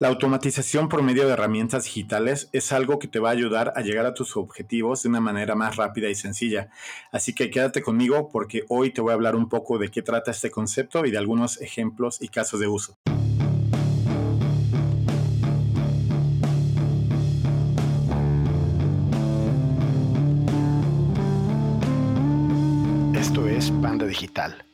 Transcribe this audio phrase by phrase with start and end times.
[0.00, 3.80] La automatización por medio de herramientas digitales es algo que te va a ayudar a
[3.80, 6.68] llegar a tus objetivos de una manera más rápida y sencilla.
[7.12, 10.32] Así que quédate conmigo porque hoy te voy a hablar un poco de qué trata
[10.32, 12.98] este concepto y de algunos ejemplos y casos de uso.
[23.14, 24.73] Esto es Panda Digital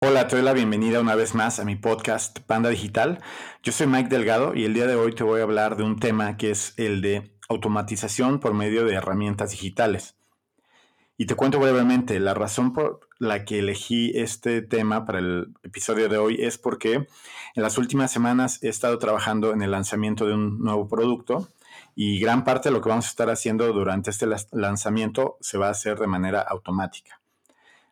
[0.00, 3.20] Hola, te doy la bienvenida una vez más a mi podcast Panda Digital.
[3.64, 5.98] Yo soy Mike Delgado y el día de hoy te voy a hablar de un
[5.98, 10.14] tema que es el de automatización por medio de herramientas digitales.
[11.16, 16.08] Y te cuento brevemente, la razón por la que elegí este tema para el episodio
[16.08, 17.06] de hoy es porque en
[17.56, 21.48] las últimas semanas he estado trabajando en el lanzamiento de un nuevo producto
[21.96, 25.66] y gran parte de lo que vamos a estar haciendo durante este lanzamiento se va
[25.66, 27.20] a hacer de manera automática.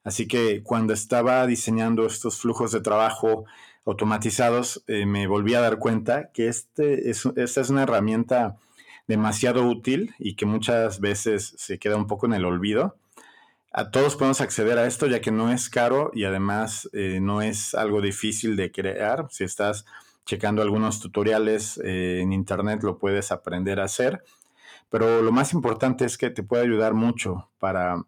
[0.06, 3.44] Así que cuando estaba diseñando estos flujos de trabajo
[3.84, 8.56] automatizados, eh, me volví a dar cuenta que este es, esta es una herramienta
[9.08, 12.96] demasiado útil y que muchas veces se queda un poco en el olvido.
[13.72, 17.42] A todos podemos acceder a esto ya que no es caro y además eh, no
[17.42, 19.26] es algo difícil de crear.
[19.30, 19.86] Si estás
[20.24, 24.22] checando algunos tutoriales eh, en internet lo puedes aprender a hacer.
[24.88, 28.04] Pero lo más importante es que te puede ayudar mucho para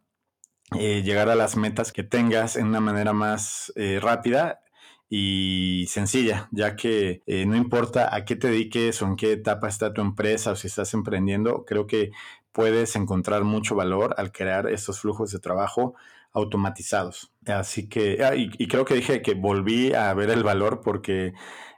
[0.76, 4.60] eh, llegar a las metas que tengas en una manera más eh, rápida
[5.08, 9.68] y sencilla, ya que eh, no importa a qué te dediques o en qué etapa
[9.68, 12.10] está tu empresa o si estás emprendiendo, creo que
[12.52, 15.94] puedes encontrar mucho valor al crear estos flujos de trabajo
[16.34, 17.32] automatizados.
[17.46, 21.32] Así que, ah, y, creo que dije que volví a ver el valor porque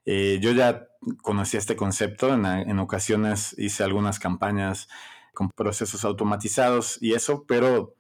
[0.05, 0.89] yo ya
[1.23, 4.89] conocía este concepto, en ocasiones hice algunas campañas
[5.33, 7.95] con procesos automatizados y eso, pero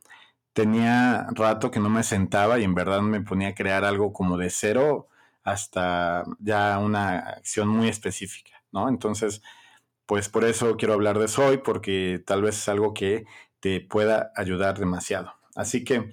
[0.60, 4.36] tenía rato que no me sentaba y en verdad me ponía a crear algo como
[4.36, 5.08] de cero
[5.42, 8.90] hasta ya una acción muy específica, ¿no?
[8.90, 9.40] Entonces,
[10.04, 13.24] pues por eso quiero hablar de eso hoy, porque tal vez es algo que
[13.60, 15.32] te pueda ayudar demasiado.
[15.56, 16.10] Así que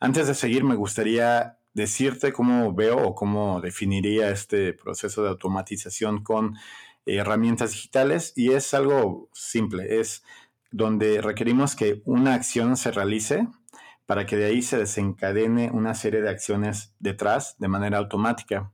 [0.00, 6.24] antes de seguir, me gustaría decirte cómo veo o cómo definiría este proceso de automatización
[6.24, 6.56] con
[7.04, 10.24] herramientas digitales y es algo simple, es
[10.70, 13.46] donde requerimos que una acción se realice
[14.10, 18.72] para que de ahí se desencadene una serie de acciones detrás de manera automática.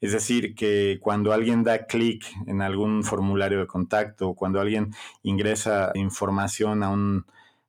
[0.00, 5.92] Es decir, que cuando alguien da clic en algún formulario de contacto, cuando alguien ingresa
[5.94, 6.82] información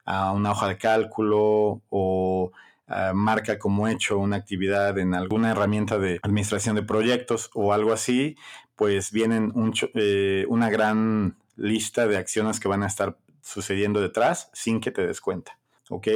[0.05, 2.53] a, una hoja de cálculo o
[2.87, 7.91] ah, marca como hecho una actividad en alguna herramienta de administración de proyectos o algo
[7.91, 8.37] así,
[8.77, 9.51] pues vienen
[9.95, 15.05] eh, una gran lista de acciones que van a estar sucediendo detrás sin que te
[15.05, 15.59] des cuenta.
[15.89, 16.07] ¿Ok?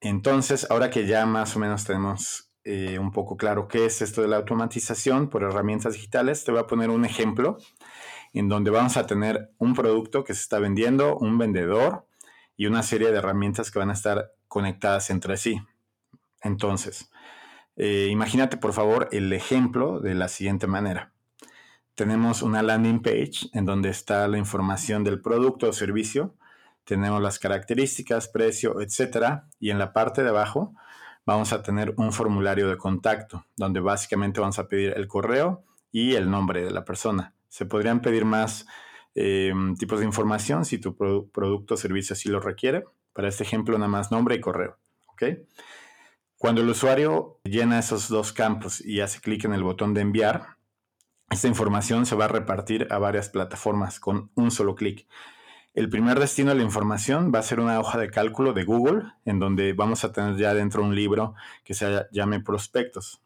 [0.00, 4.22] Entonces, ahora que ya más o menos tenemos eh, un poco claro qué es esto
[4.22, 7.58] de la automatización por herramientas digitales, te voy a poner un ejemplo
[8.32, 12.06] en donde vamos a tener un producto que se está vendiendo, un vendedor
[12.56, 15.60] y una serie de herramientas que van a estar conectadas entre sí.
[16.42, 17.10] Entonces,
[17.76, 21.12] eh, imagínate por favor el ejemplo de la siguiente manera.
[21.94, 26.34] Tenemos una landing page en donde está la información del producto o servicio
[26.90, 30.74] tenemos las características, precio, etcétera, y en la parte de abajo
[31.24, 35.62] vamos a tener un formulario de contacto, donde básicamente vamos a pedir el correo
[35.92, 37.32] y el nombre de la persona.
[37.48, 38.66] Se podrían pedir más
[39.14, 42.82] eh, tipos de información si tu producto o servicio así lo requiere.
[43.12, 44.76] Para este ejemplo, nada más nombre y correo.
[46.38, 50.56] Cuando el usuario llena esos dos campos y hace clic en el botón de enviar,
[51.30, 55.06] esta información se va a repartir a varias plataformas con un solo clic.
[55.72, 59.04] El primer destino de la información va a ser una hoja de cálculo de Google,
[59.24, 63.22] en donde vamos a tener ya dentro un libro que se llame Prospectos.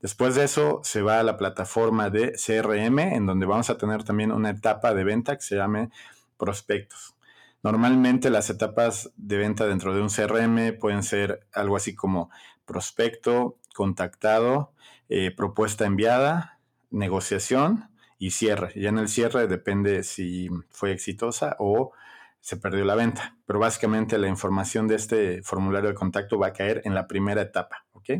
[0.00, 4.02] Después de eso se va a la plataforma de CRM, en donde vamos a tener
[4.02, 5.90] también una etapa de venta que se llame
[6.36, 7.14] Prospectos.
[7.62, 12.28] Normalmente las etapas de venta dentro de un CRM pueden ser algo así como
[12.64, 14.72] prospecto, contactado,
[15.08, 16.58] eh, propuesta enviada,
[16.90, 17.88] negociación
[18.18, 18.72] y cierre.
[18.74, 21.92] Ya en el cierre depende si fue exitosa o
[22.40, 23.36] se perdió la venta.
[23.46, 27.42] Pero básicamente la información de este formulario de contacto va a caer en la primera
[27.42, 28.10] etapa, ¿ok?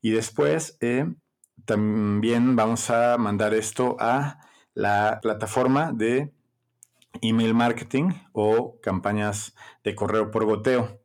[0.00, 1.06] Y después eh,
[1.64, 4.38] también vamos a mandar esto a
[4.74, 6.32] la plataforma de
[7.20, 11.00] email marketing o campañas de correo por goteo.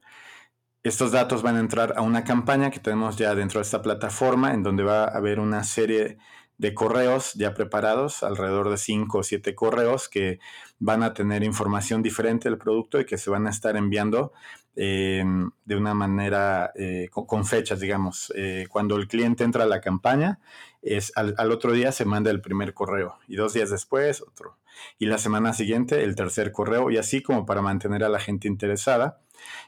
[0.83, 4.53] Estos datos van a entrar a una campaña que tenemos ya dentro de esta plataforma
[4.53, 6.17] en donde va a haber una serie
[6.57, 10.39] de correos ya preparados, alrededor de 5 o 7 correos que
[10.79, 14.33] van a tener información diferente del producto y que se van a estar enviando
[14.75, 18.31] em, de una manera eh, con, fechas, digamos.
[18.35, 20.39] Eh, cuando el cliente entra a la campaña,
[20.81, 24.57] es al, otro día se manda el primer correo y dos días después otro.
[24.99, 28.47] Y la semana siguiente el tercer correo y así como para mantener a la gente
[28.47, 29.19] interesada.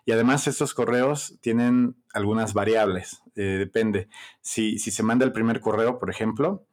[0.06, 4.08] Y además estos correos tienen algunas variables, eh, depende.
[4.42, 6.66] Si, si se manda el primer correo, por ejemplo,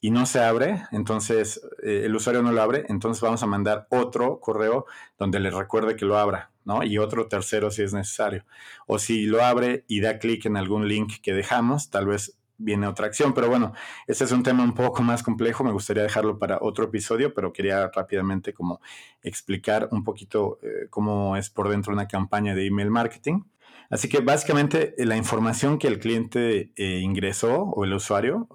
[0.00, 3.86] y no se abre, entonces eh, el usuario no lo abre, entonces vamos a mandar
[3.90, 4.86] otro correo
[5.18, 6.82] donde le recuerde que lo abra, ¿no?
[6.82, 8.44] Y otro tercero si es necesario.
[8.86, 12.86] O si lo abre y da clic en algún link que dejamos, tal vez viene
[12.86, 13.34] otra acción.
[13.34, 13.72] Pero bueno,
[14.06, 17.52] ese es un tema un poco más complejo, me gustaría dejarlo para otro episodio, pero
[17.52, 18.80] quería rápidamente como
[19.22, 23.42] explicar un poquito eh, cómo es por dentro una campaña de email marketing.
[23.90, 28.48] Así que básicamente la información que el cliente eh, ingresó o el usuario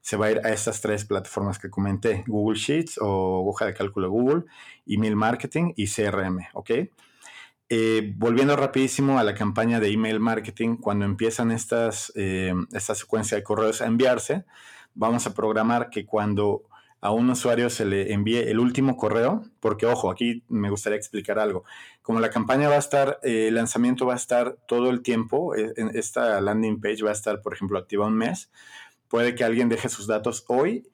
[0.00, 3.74] se va a ir a estas tres plataformas que comenté, Google Sheets o hoja de
[3.74, 4.44] cálculo Google,
[4.86, 6.70] email marketing y CRM, ¿ok?
[7.68, 13.36] Eh, volviendo rapidísimo a la campaña de email marketing, cuando empiezan estas, eh, esta secuencia
[13.36, 14.44] de correos a enviarse,
[14.94, 16.62] vamos a programar que cuando
[17.00, 21.40] a un usuario se le envíe el último correo, porque ojo, aquí me gustaría explicar
[21.40, 21.64] algo.
[22.02, 25.54] Como la campaña va a estar, eh, el lanzamiento va a estar todo el tiempo,
[25.54, 28.50] esta landing page va a estar, por ejemplo, activa un mes,
[29.08, 30.88] puede que alguien deje sus datos hoy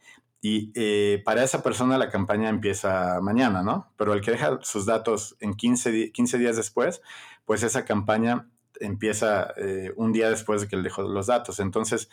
[0.45, 3.93] y eh, para esa persona la campaña empieza mañana, ¿no?
[3.97, 7.01] Pero el que deja sus datos en 15, 15 días después,
[7.45, 8.49] pues esa campaña
[8.81, 11.61] empieza eh, un día después de que él dejó los datos.
[11.61, 12.11] Entonces,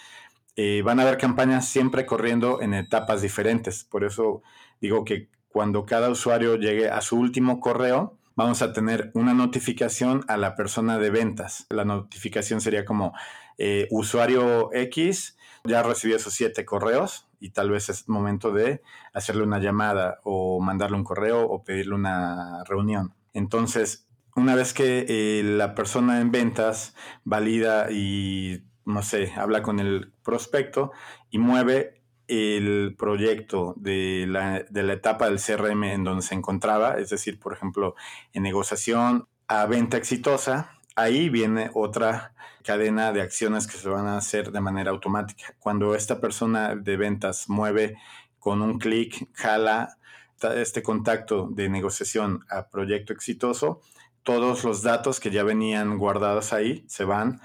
[0.56, 3.84] eh, van a haber campañas siempre corriendo en etapas diferentes.
[3.84, 4.44] Por eso
[4.80, 10.24] digo que cuando cada usuario llegue a su último correo, vamos a tener una notificación
[10.28, 11.66] a la persona de ventas.
[11.72, 13.14] La notificación sería como
[13.90, 18.82] usuario X ya recibió esos siete correos y tal vez es momento de
[19.14, 23.14] hacerle una llamada o mandarle un correo o pedirle una reunión.
[23.34, 29.80] Entonces, una vez que eh, la persona en ventas valida y, no sé, habla con
[29.80, 30.92] el prospecto
[31.30, 37.00] y mueve el proyecto de la, de la etapa del CRM en donde se encontraba,
[37.00, 37.96] es decir, por ejemplo,
[38.34, 44.18] en negociación a venta exitosa, ahí viene otra cadena de acciones que se van a
[44.18, 45.56] hacer de manera automática.
[45.60, 47.98] Cuando esta persona de ventas mueve
[48.40, 49.98] con un clic, jala
[50.56, 53.82] este contacto de negociación a proyecto exitoso,
[54.24, 57.42] todos los datos que ya venían guardados ahí se van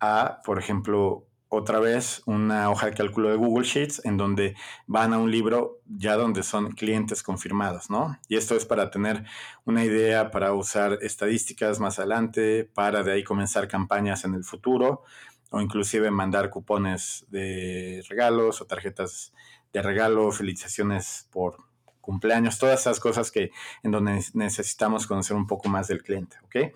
[0.00, 4.56] a, por ejemplo, otra vez una hoja de cálculo de Google Sheets en donde
[4.86, 8.18] van a un libro ya donde son clientes confirmados, ¿no?
[8.28, 9.24] Y esto es para tener
[9.64, 15.04] una idea, para usar estadísticas más adelante, para de ahí comenzar campañas en el futuro
[15.50, 19.32] o inclusive mandar cupones de regalos o tarjetas
[19.72, 21.58] de regalo, felicitaciones por
[22.00, 23.50] cumpleaños, todas esas cosas que
[23.82, 26.72] en donde necesitamos conocer un poco más del cliente, ¿ok?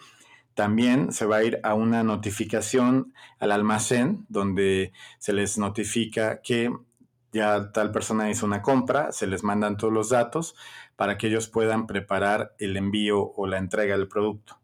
[0.54, 6.70] También se va a ir a una notificación al almacén donde se les notifica que
[7.32, 10.56] ya tal persona hizo una compra, se les mandan todos los datos
[10.96, 14.60] para que ellos puedan preparar el envío o la entrega del producto.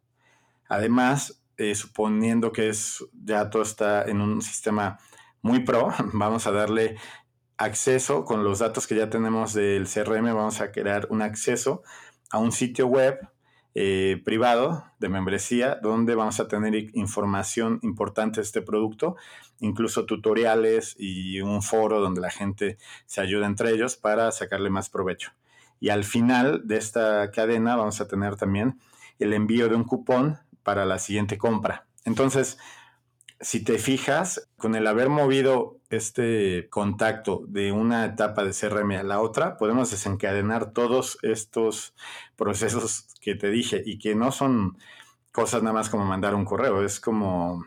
[0.69, 4.99] Además, eh, suponiendo que es, ya todo está en un sistema
[5.43, 6.97] muy pro, vamos a darle
[7.57, 11.83] acceso con los datos que ya tenemos del CRM, vamos a crear un acceso
[12.31, 13.19] a un sitio web
[13.79, 19.17] eh, privado de membresía donde vamos a tener información importante de este producto,
[19.61, 24.89] incluso tutoriales y un foro donde la gente se ayuda entre ellos para sacarle más
[24.89, 25.33] provecho.
[25.79, 28.81] Y al final de esta cadena vamos a tener también
[29.19, 31.87] el envío de un cupón para la siguiente compra.
[32.07, 32.57] Entonces,
[33.41, 39.03] si te fijas, con el haber movido este contacto de una etapa de CRM a
[39.03, 41.95] la otra, podemos desencadenar todos estos
[42.37, 44.79] procesos que te dije y que no son
[45.33, 47.65] cosas nada más como mandar un correo, es como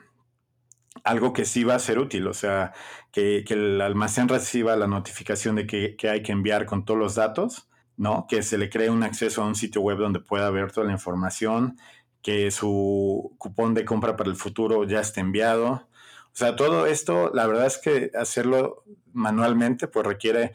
[1.04, 2.74] algo que sí va a ser útil, o sea,
[3.12, 7.16] que, el almacén reciba la notificación de que, que, hay que enviar con todos los
[7.16, 8.26] datos, ¿no?
[8.28, 10.94] Que se le cree un acceso a un sitio web donde pueda ver toda la
[10.94, 11.78] información,
[12.22, 15.72] que su cupón de compra para el futuro ya esté enviado.
[15.72, 18.84] O sea, todo esto, la verdad es que hacerlo
[19.14, 20.54] manualmente, pues requiere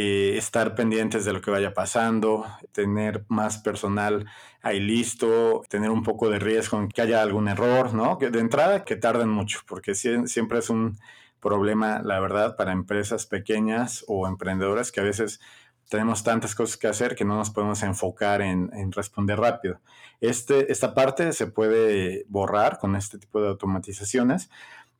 [0.00, 4.26] eh, estar pendientes de lo que vaya pasando, tener más personal
[4.62, 8.16] ahí listo, tener un poco de riesgo en que haya algún error, ¿no?
[8.16, 11.00] De entrada que tarden mucho, porque siempre es un
[11.40, 15.40] problema, la verdad, para empresas pequeñas o emprendedoras que a veces
[15.88, 19.80] tenemos tantas cosas que hacer que no nos podemos enfocar en, responder rápido.
[20.20, 24.48] Este, esta parte se puede borrar con este tipo de automatizaciones,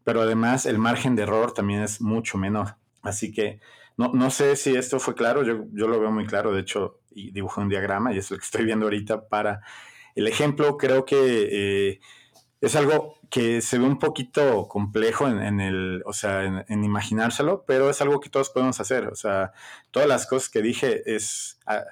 [0.03, 2.75] pero además el margen de error también es mucho menor.
[3.03, 3.61] Así que
[3.99, 7.01] No, no sé si esto fue claro, yo, yo lo veo muy claro, de hecho,
[7.11, 9.61] y dibujé un diagrama y es lo que estoy viendo ahorita para
[10.15, 10.79] el ejemplo.
[10.79, 12.01] Creo que eh,
[12.61, 17.91] es algo que se ve un poquito complejo en, el, o sea, en, imaginárselo, pero
[17.91, 19.09] es algo que todos podemos hacer.
[19.09, 19.53] O sea,
[19.91, 21.85] todas las cosas que dije es, a,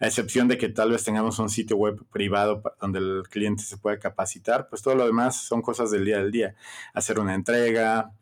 [0.00, 3.98] excepción de que tal vez tengamos un sitio web privado donde el cliente se pueda
[3.98, 6.54] capacitar, pues todo lo demás son cosas del día al día.
[6.92, 8.12] Hacer una entrega,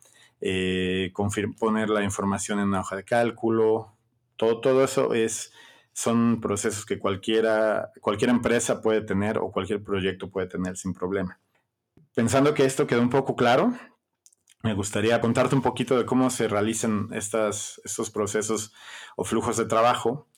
[0.43, 1.13] eh,
[1.59, 3.97] poner la información en una hoja de cálculo,
[4.37, 5.53] todo, todo eso es,
[5.95, 11.39] son procesos que cualquiera, cualquier empresa puede tener o cualquier proyecto puede tener sin problema
[12.15, 13.73] pensando que esto quedó un poco claro,
[14.63, 18.73] me gustaría contarte un poquito de cómo se realizan estas, estos procesos
[19.17, 20.29] o flujos de trabajo.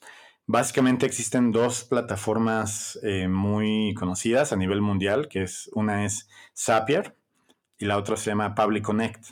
[0.47, 7.17] Básicamente existen dos plataformas eh, muy conocidas a nivel mundial, que es una es Zapier
[7.79, 9.27] y la otra se llama Public Connect.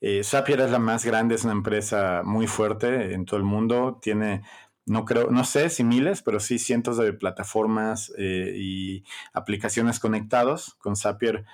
[0.00, 3.98] Eh, Zapier es la más grande, es una empresa muy fuerte en todo el mundo,
[4.00, 4.42] tiene
[4.86, 10.74] no creo, no sé si miles, pero sí cientos de plataformas eh, y aplicaciones conectados.
[10.80, 11.44] Con Zapier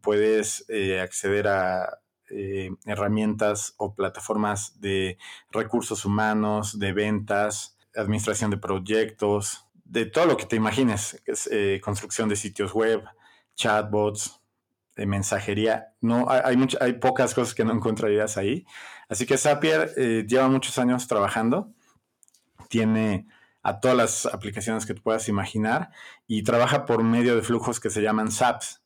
[0.00, 1.98] puedes eh, acceder a
[2.30, 5.18] eh, herramientas o plataformas de
[5.50, 12.28] recursos humanos, de ventas, administración de proyectos, de todo lo que te imagines, eh, construcción
[12.30, 13.04] de sitios web,
[13.54, 14.40] chatbots,
[14.96, 15.94] de mensajería.
[16.00, 18.66] No, hay, hay pocas cosas que no encontrarías ahí.
[19.08, 19.94] Así que Zapier
[20.26, 21.72] lleva muchos años trabajando,
[22.68, 23.26] tiene
[23.62, 25.90] a todas las aplicaciones que te puedas imaginar
[26.26, 28.82] y trabaja por medio de flujos que se llaman SAPs.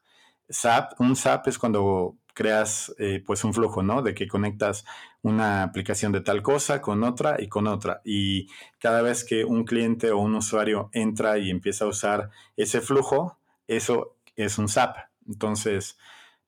[0.49, 4.03] SAP, un SAP es cuando creas eh, pues un flujo, ¿no?
[4.03, 4.85] De que conectas
[5.23, 8.03] una aplicación de tal cosa con otra y con otra.
[8.05, 8.49] Y
[8.79, 13.39] cada vez que un cliente o un usuario entra y empieza a usar ese flujo,
[13.67, 14.97] eso es un SAP.
[15.29, 15.99] Entonces,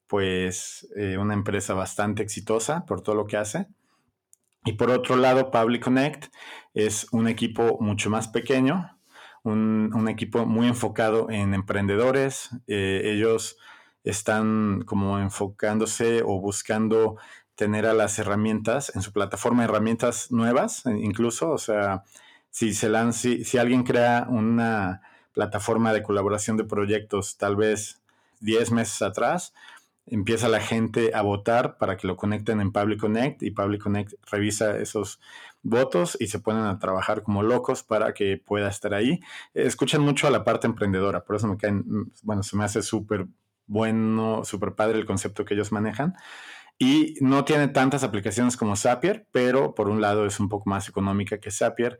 [0.06, 3.68] pues eh, una empresa bastante exitosa por todo lo que hace.
[4.64, 6.26] Y por otro lado, Public Connect
[6.74, 8.98] es un equipo mucho más pequeño,
[9.44, 12.50] un, equipo muy enfocado en emprendedores.
[12.66, 13.56] Eh, ellos
[14.04, 17.16] están como enfocándose o buscando
[17.54, 22.04] tener a las herramientas en su plataforma, herramientas nuevas eh, incluso, o sea,
[22.50, 28.00] si, se si, si alguien crea una plataforma de colaboración de proyectos tal vez
[28.40, 29.52] 10 meses atrás,
[30.06, 34.14] empieza la gente a votar para que lo conecten en Public Connect y Public Connect
[34.30, 35.20] revisa esos
[35.62, 39.20] votos y se ponen a trabajar como locos para que pueda estar ahí.
[39.54, 43.26] Escuchan mucho a la parte emprendedora, por eso me caen, bueno, se me hace súper
[43.66, 46.14] bueno, súper padre el concepto que ellos manejan.
[46.78, 50.88] Y no tiene tantas aplicaciones como Zapier, pero por un lado es un poco más
[50.88, 51.98] económica que Zapier.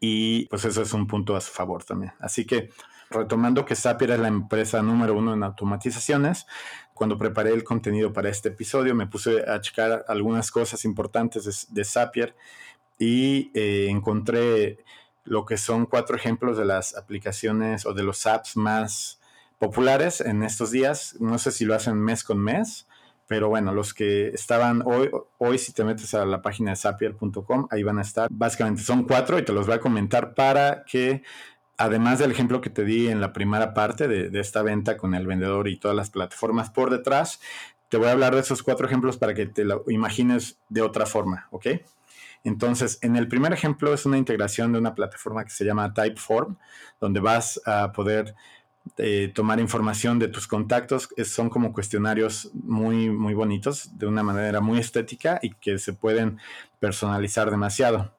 [0.00, 2.12] Y pues eso es un punto a su favor también.
[2.18, 2.70] Así que
[3.10, 6.46] retomando que Zapier es la empresa número uno en automatizaciones,
[6.94, 11.84] cuando preparé el contenido para este episodio me puse a checar algunas cosas importantes de,
[11.84, 12.36] Zapier
[12.98, 14.84] y eh, encontré
[15.24, 19.20] lo que son cuatro ejemplos de las aplicaciones o de los apps más
[19.58, 21.16] populares en estos días.
[21.20, 22.86] No sé si lo hacen mes con mes,
[23.26, 27.68] pero bueno, los que estaban hoy, hoy si te metes a la página de zapier.com,
[27.70, 28.28] ahí van a estar.
[28.30, 31.22] Básicamente son cuatro y te los voy a comentar para que,
[31.80, 35.26] además del ejemplo que te di en la primera parte de, esta venta con el
[35.26, 37.40] vendedor y todas las plataformas por detrás,
[37.88, 41.06] te voy a hablar de esos cuatro ejemplos para que te lo imagines de otra
[41.06, 41.66] forma, ¿ok?
[42.44, 46.56] Entonces, en el primer ejemplo es una integración de una plataforma que se llama Typeform,
[47.00, 48.34] donde vas a poder
[48.98, 51.08] eh, tomar información de tus contactos.
[51.24, 56.38] son como cuestionarios muy, muy bonitos, de una manera muy estética y que se pueden
[56.78, 58.12] personalizar demasiado.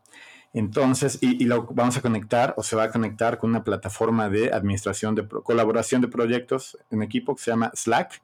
[0.53, 4.53] Entonces, y, lo vamos a conectar o se va a conectar con una plataforma de
[4.53, 8.21] administración de colaboración de proyectos en equipo que se llama Slack.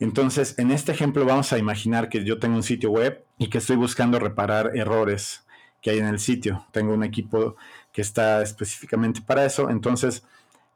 [0.00, 3.58] Entonces, en este ejemplo vamos a imaginar que yo tengo un sitio web y que
[3.58, 5.44] estoy buscando reparar errores
[5.80, 6.66] que hay en el sitio.
[6.72, 7.56] Tengo un equipo
[7.92, 9.70] que está específicamente para eso.
[9.70, 10.24] Entonces,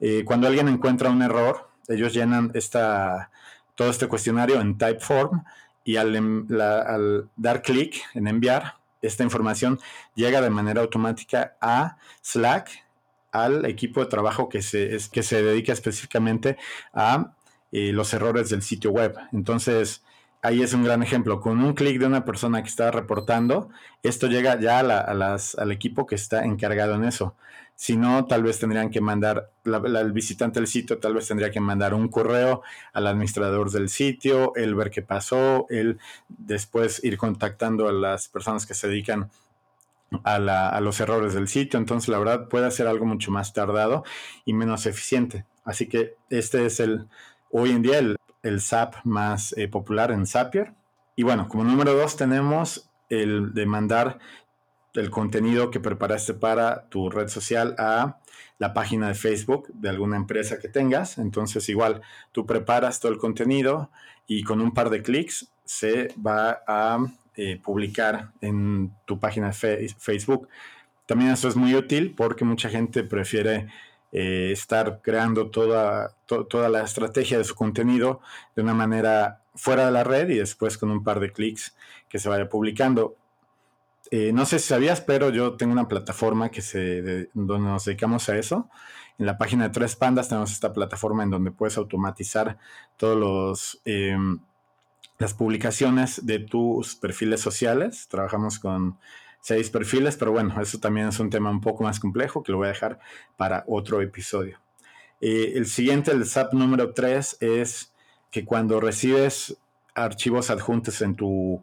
[0.00, 3.30] eh, cuando alguien encuentra un error, ellos llenan esta,
[3.74, 5.44] todo este cuestionario en Typeform
[5.84, 9.80] y al, dar clic en enviar, esta información
[10.14, 12.70] llega de manera automática a Slack,
[13.32, 16.56] al equipo de trabajo que se, que se dedica específicamente
[16.92, 17.34] a
[17.72, 19.16] eh, los errores del sitio web.
[19.32, 20.04] Entonces,
[20.42, 21.40] ahí es un gran ejemplo.
[21.40, 23.70] Con un clic de una persona que está reportando,
[24.02, 27.36] esto llega ya al equipo que está encargado en eso.
[27.74, 31.60] Si no, tal vez tendrían que mandar, el visitante del sitio tal vez tendría que
[31.60, 37.88] mandar un correo al administrador del sitio, el ver qué pasó, el después ir contactando
[37.88, 39.30] a las personas que se dedican
[40.22, 40.36] a,
[40.68, 41.78] a, los errores del sitio.
[41.78, 44.04] Entonces, la verdad, puede ser algo mucho más tardado
[44.44, 45.46] y menos eficiente.
[45.64, 47.08] Así que este es el,
[47.50, 50.74] hoy en día, el, el SAP más eh, popular en Zapier.
[51.16, 54.18] Y bueno, como número dos tenemos el de mandar
[54.94, 58.18] el contenido que preparaste para tu red social a
[58.58, 61.18] la página de Facebook de alguna empresa que tengas.
[61.18, 63.90] Entonces igual tú preparas todo el contenido
[64.26, 66.98] y con un par de clics se va a
[67.36, 70.48] eh, publicar en tu página de Facebook.
[71.06, 73.68] También eso es muy útil porque mucha gente prefiere
[74.12, 78.20] eh, estar creando toda, toda la estrategia de su contenido
[78.54, 81.74] de una manera fuera de la red y después con un par de clics
[82.08, 83.16] que se vaya publicando.
[84.10, 88.28] Eh, no sé si sabías, pero yo tengo una plataforma que se, donde nos dedicamos
[88.28, 88.68] a eso.
[89.18, 92.58] En la página de Tres Pandas tenemos esta plataforma en donde puedes automatizar
[92.96, 94.40] todos los em,
[95.22, 98.08] las publicaciones de tus perfiles sociales.
[98.08, 98.98] Trabajamos con
[99.42, 102.58] seis perfiles, pero bueno, eso también es un tema un poco más complejo que lo
[102.58, 102.98] voy a dejar
[103.36, 104.58] para otro episodio.
[105.20, 107.92] Eh, el siguiente, el SAP número 3, es
[108.30, 109.58] que cuando recibes
[109.94, 111.62] archivos adjuntos en tu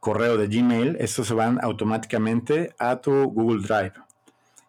[0.00, 3.94] correo de Gmail, estos se van automáticamente a tu Google Drive.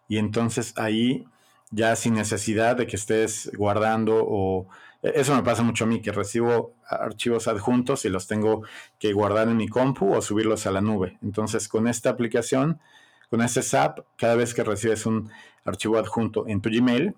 [0.08, 1.26] Y entonces ahí
[1.70, 4.68] ya sin necesidad de que estés guardando o...
[5.02, 8.62] Eso me pasa mucho a mí, que recibo archivos adjuntos y los tengo
[8.98, 11.18] que guardar en mi compu o subirlos a la nube.
[11.22, 12.80] Entonces con esta aplicación,
[13.30, 15.30] con este SAP, cada vez que recibes un
[15.64, 17.14] archivo adjunto en tu Gmail,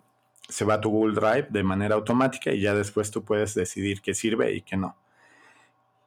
[0.48, 4.00] se va a tu Google Drive de manera automática y ya después tú puedes decidir
[4.00, 4.96] qué sirve y qué no.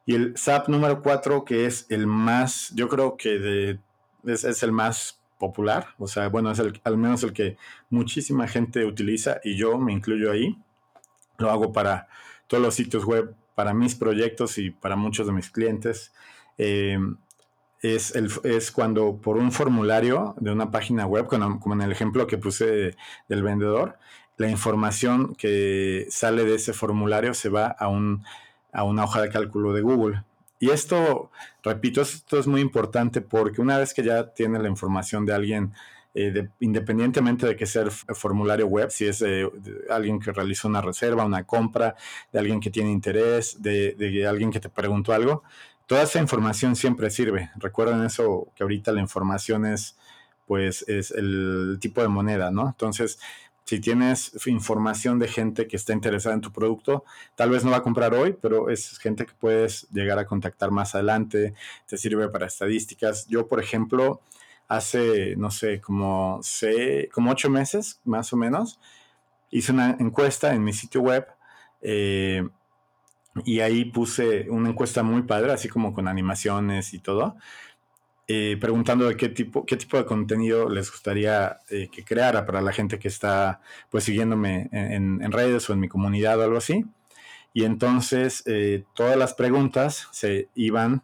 [0.04, 3.78] Y el SAP número 4, que es el más, yo creo que
[4.24, 7.56] es, el más popular, o sea, bueno, es el, al menos el que
[7.88, 10.56] muchísima gente utiliza y yo me incluyo ahí.
[11.38, 12.08] Lo hago para
[12.46, 16.12] todos los sitios web, para mis proyectos y para muchos de mis clientes.
[16.58, 16.98] Eh,
[17.80, 22.26] es, el, es cuando por un formulario de una página web, como, en el ejemplo
[22.26, 22.94] que puse
[23.28, 23.98] del vendedor,
[24.36, 28.24] la información que sale de ese formulario se va a un
[28.72, 30.22] a una hoja de cálculo de Google.
[30.58, 31.30] Y esto,
[31.62, 35.72] repito, esto es muy importante porque una vez que ya tiene la información de alguien,
[36.14, 39.50] eh, independientemente de que sea formulario web, si es de,
[39.90, 41.94] alguien que realizó una reserva, una compra,
[42.32, 45.42] de alguien que tiene interés, de, de alguien que te preguntó algo,
[45.86, 47.50] toda esa información siempre sirve.
[47.56, 49.96] Recuerden eso, que ahorita la información es,
[50.46, 52.66] pues, es el tipo de moneda, ¿no?
[52.66, 53.18] Entonces,
[53.64, 57.04] si tienes información de gente que está interesada en tu producto,
[57.36, 60.70] tal vez no va a comprar hoy, pero es gente que puedes llegar a contactar
[60.70, 61.54] más adelante,
[61.86, 63.26] te sirve para estadísticas.
[63.28, 64.20] Yo, por ejemplo,
[64.76, 68.80] hace, no sé, como, sé, como ocho meses, más o menos,
[69.50, 71.26] hice una encuesta en mi sitio web
[71.82, 72.48] eh,
[73.44, 77.36] y ahí puse una encuesta muy padre, así como con animaciones y todo,
[78.28, 82.62] eh, preguntando de qué tipo, qué tipo de contenido les gustaría eh, que creara para
[82.62, 86.84] la gente que está pues siguiéndome en, redes o en mi comunidad o algo así.
[87.52, 91.02] Y entonces eh, todas las preguntas se iban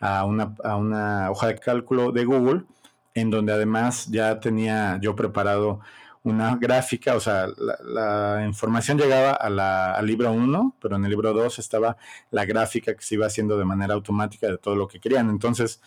[0.00, 2.64] a una, a una hoja de cálculo de Google,
[3.14, 5.80] en donde además ya tenía yo preparado
[6.22, 11.58] una gráfica, o sea, la, información llegaba al libro 1, pero en el libro 2
[11.58, 11.96] estaba
[12.30, 15.30] la gráfica que se iba haciendo de manera automática de todo lo que querían.
[15.30, 15.80] Entonces,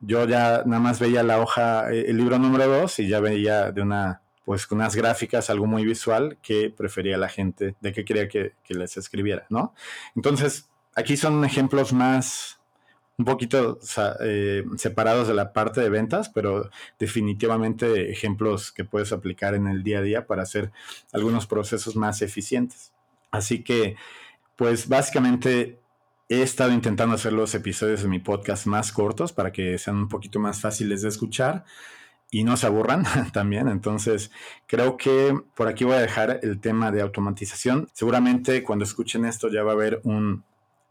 [0.00, 3.72] yo ya nada más veía la hoja, eh, el libro número 2 y ya veía
[3.72, 8.28] de una, pues unas gráficas, algo muy visual que prefería la gente, de qué quería
[8.28, 9.74] que, les escribiera, ¿no?
[10.16, 12.57] Entonces, aquí son ejemplos más,
[13.18, 13.78] un poquito
[14.20, 19.82] eh, separados de la parte de ventas, pero definitivamente ejemplos que puedes aplicar en el
[19.82, 20.70] día a día para hacer
[21.12, 22.92] algunos procesos más eficientes.
[23.30, 23.96] Así que,
[24.56, 25.78] pues básicamente
[26.30, 30.08] He estado intentando hacer los episodios de mi podcast más cortos para que sean un
[30.08, 31.64] poquito más fáciles de escuchar
[32.30, 33.66] y no se aburran también.
[33.66, 34.30] Entonces,
[34.66, 37.88] creo que por aquí voy a dejar el tema de automatización.
[37.94, 40.42] Seguramente cuando escuchen esto ya va a haber una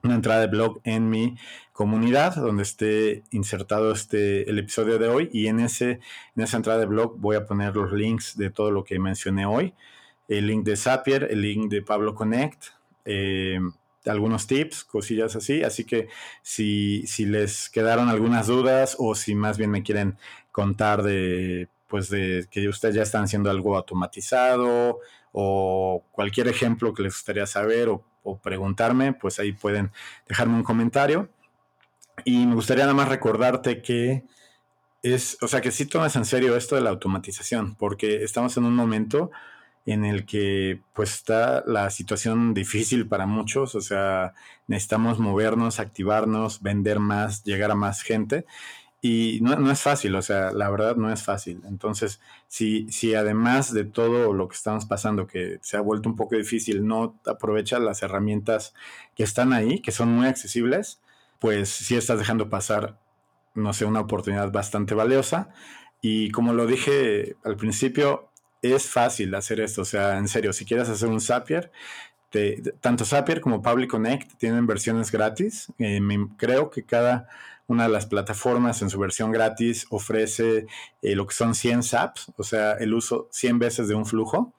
[0.04, 1.38] entrada de blog en mi
[1.78, 6.00] comunidad donde esté insertado este el episodio de hoy y en ese
[6.36, 9.46] en esa entrada de blog voy a poner los links de todo lo que mencioné
[9.46, 9.76] hoy
[10.28, 12.63] el link de Zapier el link de Pablo Connect
[13.06, 13.60] eh,
[14.10, 15.63] algunos tips, cosillas así.
[15.63, 16.08] Así que
[16.42, 20.18] si, si les quedaron algunas dudas o si más bien me quieren
[20.52, 25.00] contar de pues de que ustedes ya están haciendo algo automatizado
[25.32, 28.04] o cualquier ejemplo que les gustaría saber o,
[28.44, 29.90] preguntarme, pues ahí pueden
[30.28, 31.30] dejarme un comentario.
[32.25, 34.25] Y me gustaría nada más recordarte que
[35.03, 38.65] es, o sea, que sí tomes en serio esto de la automatización, porque estamos en
[38.65, 39.32] un momento
[39.86, 44.34] en el que pues está la situación difícil para muchos, o sea,
[44.67, 48.45] necesitamos movernos, activarnos, vender más, llegar a más gente
[49.01, 51.62] y no, es fácil, o sea, la verdad no es fácil.
[51.65, 56.15] Entonces, si, si además de todo lo que estamos pasando, que se ha vuelto un
[56.15, 58.73] poco difícil, no aprovechas las herramientas
[59.15, 60.99] que están ahí, que son muy accesibles,
[61.39, 63.00] pues sí estás dejando pasar
[63.58, 65.50] no sé, una oportunidad bastante valiosa.
[66.02, 68.30] Y como lo dije al principio,
[68.62, 69.82] es fácil hacer esto.
[69.82, 71.71] O sea, en serio, si quieres hacer un Zapier,
[72.82, 75.73] tanto Zapier como Public Connect tienen versiones gratis.
[75.80, 76.00] Eh,
[76.38, 77.28] creo que cada
[77.65, 80.67] una de las plataformas en su versión gratis ofrece
[81.02, 84.54] eh, lo que son 100 SAPs, o sea, el uso 100 veces de un flujo.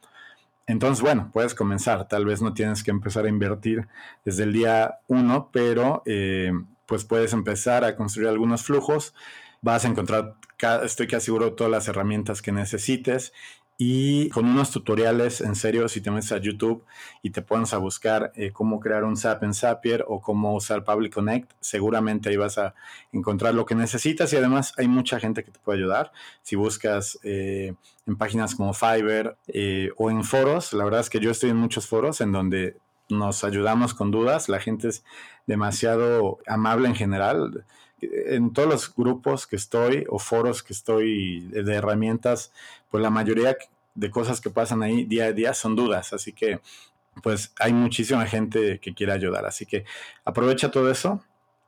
[0.69, 2.07] Entonces, bueno, puedes comenzar.
[2.09, 3.89] Tal vez no tienes que empezar a invertir
[4.25, 6.53] desde el día 1, pero eh,
[6.87, 9.15] pues puedes empezar a construir algunos flujos.
[9.63, 10.35] Vas a encontrar,
[10.85, 13.33] estoy casi seguro, todas las herramientas que necesites
[13.81, 16.85] y con unos tutoriales, en serio, si te metes a YouTube
[17.23, 20.83] y te pones a buscar eh, cómo crear un SAP en Zapier o cómo usar
[20.83, 22.75] Public Connect, seguramente ahí vas a
[23.13, 26.11] encontrar lo que necesitas y además hay mucha gente que te puede ayudar.
[26.43, 27.73] Si buscas eh,
[28.05, 31.57] en páginas como Fiverr eh, o en foros, la verdad es que yo estoy en
[31.57, 32.77] muchos foros en donde
[33.09, 35.05] nos ayudamos con dudas, la gente es
[35.47, 37.65] demasiado amable en general
[38.01, 42.53] en todos los grupos que estoy o foros que estoy de herramientas,
[42.91, 43.57] pues la mayoría
[43.95, 46.61] de cosas que pasan ahí día a día son dudas, así que
[47.23, 49.85] pues hay muchísima gente que quiere ayudar, así que
[50.25, 51.25] aprovecha todo eso.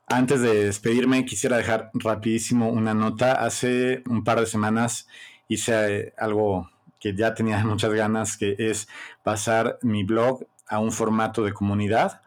[0.06, 3.32] Antes de despedirme, quisiera dejar rapidísimo una nota.
[3.44, 5.06] Hace un par de semanas
[5.48, 8.88] hice algo que ya tenía muchas ganas, que es
[9.22, 12.22] pasar mi blog a un formato de comunidad.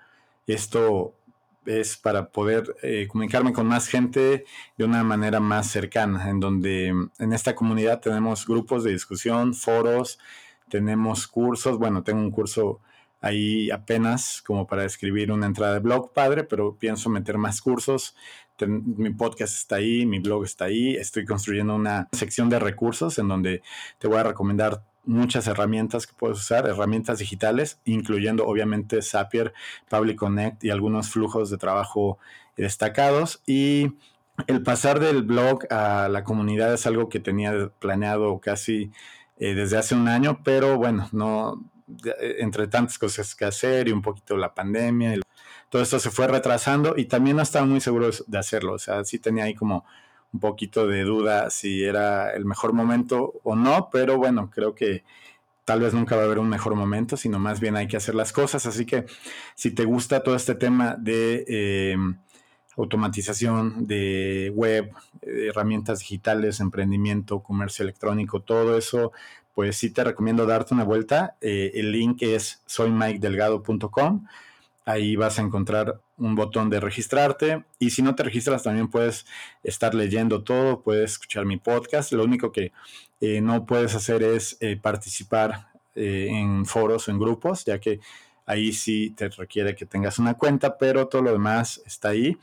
[0.48, 1.14] Esto
[1.66, 4.46] es para poder eh, comunicarme con más gente
[4.78, 10.20] de una manera más cercana, en donde en esta comunidad tenemos grupos de discusión, foros,
[10.70, 12.82] tenemos cursos, bueno, tengo un curso
[13.22, 18.16] ahí apenas como para escribir una entrada de blog padre, pero pienso meter más cursos.
[18.68, 23.28] mi podcast está ahí, mi blog está ahí, estoy construyendo una sección de recursos en
[23.28, 23.62] donde
[23.98, 29.54] te voy a recomendar muchas herramientas que puedes usar, herramientas digitales, incluyendo obviamente Zapier,
[29.90, 32.18] Public Connect y algunos flujos de trabajo
[32.58, 33.42] destacados.
[33.46, 33.98] Y
[34.48, 38.92] el pasar del blog a la comunidad es algo que tenía planeado casi
[39.38, 41.62] eh, desde hace un año, pero bueno, no
[42.40, 45.20] entre tantas cosas que hacer y un poquito la pandemia,
[45.70, 49.04] todo esto se fue retrasando y también no estaba muy seguro de hacerlo, o sea,
[49.04, 49.86] sí tenía ahí como
[50.34, 55.04] un poquito de duda si era el mejor momento o no, pero bueno, creo que
[55.66, 58.16] tal vez nunca va a haber un mejor momento, sino más bien hay que hacer
[58.16, 58.66] las cosas.
[58.66, 59.06] Así que
[59.56, 61.98] si te gusta todo este tema de eh,
[62.76, 64.92] automatización, de web,
[65.22, 69.12] herramientas digitales, emprendimiento, comercio electrónico, todo eso,
[69.54, 71.36] pues sí te recomiendo darte una vuelta.
[71.42, 74.26] Eh, el link es soymikedelgado.com.
[74.86, 79.26] Ahí vas a encontrar un botón de registrarte y si no te registras también puedes
[79.64, 82.12] estar leyendo todo, puedes escuchar mi podcast.
[82.12, 82.72] Lo único que
[83.22, 88.00] eh, no puedes hacer es eh, participar eh, en foros o en grupos, ya que
[88.46, 92.38] ahí sí te requiere que tengas una cuenta, pero todo lo demás está ahí.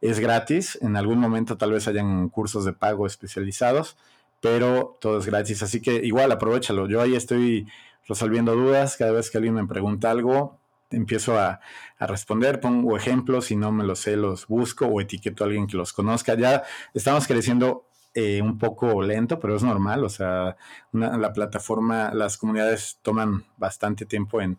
[0.00, 3.96] Es gratis, en algún momento tal vez hayan cursos de pago especializados,
[4.40, 6.86] pero todo es gratis, así que igual aprovechalo.
[6.88, 7.66] Yo ahí estoy
[8.06, 10.58] resolviendo dudas cada vez que alguien me pregunta algo
[10.90, 11.60] empiezo a,
[11.98, 15.76] responder, pongo ejemplos, si no me los sé, los busco o etiqueto a alguien que
[15.76, 16.34] los conozca.
[16.34, 16.62] Ya
[16.94, 20.56] estamos creciendo eh, un poco lento, pero es normal, o sea,
[20.92, 24.58] la plataforma, las comunidades toman bastante tiempo en,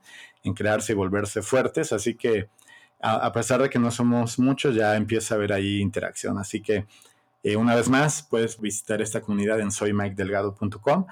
[0.56, 2.50] crearse y volverse fuertes, así que
[3.02, 6.86] a, pesar de que no somos muchos, ya empieza a haber ahí interacción, así que
[7.44, 11.06] eh, una vez más, puedes visitar esta comunidad en soymikedelgado.com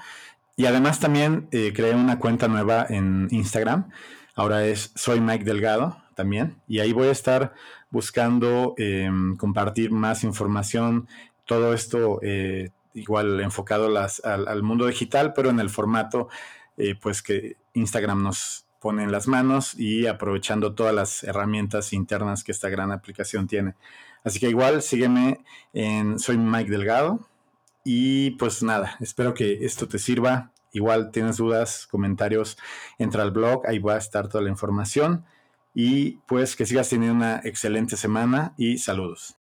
[0.55, 3.89] y además también eh, creé una cuenta nueva en Instagram
[4.35, 6.57] Ahora es Soy Mike Delgado también.
[6.67, 7.53] Y ahí voy a estar
[7.89, 11.07] buscando em, compartir más información.
[11.45, 13.89] Todo esto eh, igual enfocado
[14.23, 16.27] al, mundo digital, pero en el formato
[16.77, 22.43] eh, pues que Instagram nos pone en las manos y aprovechando todas las herramientas internas
[22.43, 23.75] que esta gran aplicación tiene.
[24.23, 25.43] Así que igual sígueme
[25.73, 27.19] en Soy Mike Delgado.
[27.83, 32.57] Y pues nada, espero que esto te sirva Igual tienes dudas, comentarios,
[32.97, 35.23] entra al blog, ahí va a estar toda la información.
[35.73, 39.37] Y pues que sigas teniendo una excelente semana y saludos.